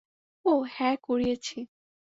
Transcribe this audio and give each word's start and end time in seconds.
ওহ, 0.45 0.63
হ্যাঁ, 0.71 0.95
করিয়েছি। 1.01 1.57